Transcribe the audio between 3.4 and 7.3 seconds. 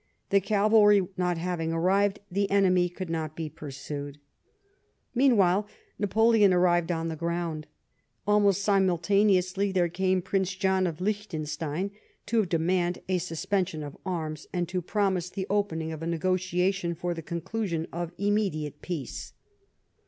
pursued. Meanwhile Napoleon arrived on the